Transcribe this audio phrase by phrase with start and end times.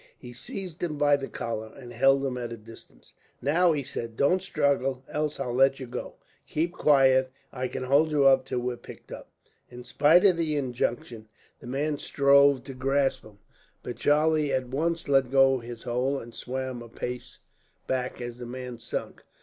[0.17, 3.13] He seized him by the collar, and held him at a distance.
[3.39, 6.15] "Now," he said, "don't struggle, else I'll let you go.
[6.47, 9.29] Keep quiet, and I can hold you up till we're picked up."
[9.69, 11.27] In spite of the injunction,
[11.59, 13.37] the man strove to grasp him;
[13.83, 17.37] but Charlie at once let go his hold, and swam a pace
[17.85, 19.21] back as the man sunk.